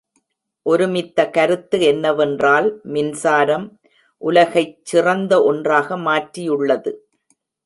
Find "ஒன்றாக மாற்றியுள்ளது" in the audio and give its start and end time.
5.43-6.93